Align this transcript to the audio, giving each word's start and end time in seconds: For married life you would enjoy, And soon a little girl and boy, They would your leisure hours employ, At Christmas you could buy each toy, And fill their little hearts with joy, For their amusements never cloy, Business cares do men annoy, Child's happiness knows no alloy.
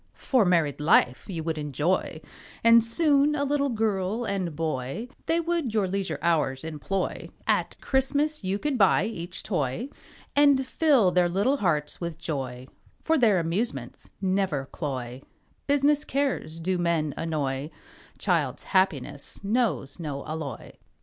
For 0.17 0.45
married 0.45 0.79
life 0.79 1.29
you 1.29 1.43
would 1.43 1.59
enjoy, 1.59 2.21
And 2.63 2.83
soon 2.83 3.35
a 3.35 3.43
little 3.43 3.69
girl 3.69 4.25
and 4.25 4.55
boy, 4.55 5.09
They 5.27 5.39
would 5.39 5.75
your 5.75 5.87
leisure 5.87 6.17
hours 6.23 6.63
employ, 6.63 7.29
At 7.45 7.77
Christmas 7.81 8.43
you 8.43 8.57
could 8.57 8.79
buy 8.79 9.05
each 9.05 9.43
toy, 9.43 9.89
And 10.35 10.65
fill 10.65 11.11
their 11.11 11.29
little 11.29 11.57
hearts 11.57 12.01
with 12.01 12.17
joy, 12.17 12.65
For 13.03 13.15
their 13.15 13.39
amusements 13.39 14.09
never 14.19 14.65
cloy, 14.65 15.21
Business 15.67 16.03
cares 16.03 16.59
do 16.59 16.79
men 16.79 17.13
annoy, 17.15 17.69
Child's 18.17 18.63
happiness 18.73 19.43
knows 19.43 19.99
no 19.99 20.25
alloy. 20.25 20.71